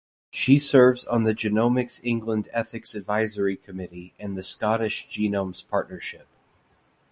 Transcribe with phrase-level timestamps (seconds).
[0.31, 6.25] She serves on the Genomics England Ethics Advisory Committee and the Scottish Genomes Partnership.